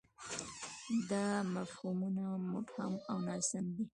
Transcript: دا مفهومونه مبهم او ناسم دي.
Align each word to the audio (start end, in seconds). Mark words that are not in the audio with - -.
دا 1.11 1.27
مفهومونه 1.55 2.25
مبهم 2.51 2.93
او 3.09 3.17
ناسم 3.27 3.65
دي. 3.75 3.85